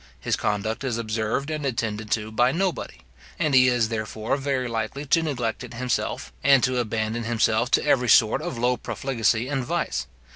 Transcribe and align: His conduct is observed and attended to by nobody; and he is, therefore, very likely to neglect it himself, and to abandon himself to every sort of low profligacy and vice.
His 0.19 0.35
conduct 0.35 0.83
is 0.83 0.97
observed 0.97 1.51
and 1.51 1.63
attended 1.63 2.09
to 2.09 2.31
by 2.31 2.51
nobody; 2.51 3.01
and 3.37 3.53
he 3.53 3.67
is, 3.67 3.89
therefore, 3.89 4.35
very 4.35 4.67
likely 4.67 5.05
to 5.05 5.21
neglect 5.21 5.63
it 5.63 5.75
himself, 5.75 6.33
and 6.43 6.63
to 6.63 6.79
abandon 6.79 7.25
himself 7.25 7.69
to 7.69 7.85
every 7.85 8.09
sort 8.09 8.41
of 8.41 8.57
low 8.57 8.77
profligacy 8.77 9.47
and 9.47 9.63
vice. 9.63 10.07